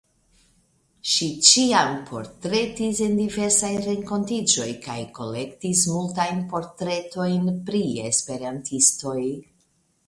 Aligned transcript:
Ŝi 1.09 1.25
ĉiam 1.47 1.91
portretis 2.07 3.01
en 3.09 3.13
diversaj 3.19 3.71
renkontiĝoj 3.83 4.67
kaj 4.87 4.97
kolektis 5.21 5.85
multajn 5.93 6.45
portretojn 6.57 7.55
pri 7.71 7.85
esperantistoj. 8.11 9.19